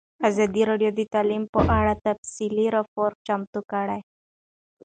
[0.29, 3.99] ازادي راډیو د تعلیم په اړه تفصیلي راپور چمتو کړی.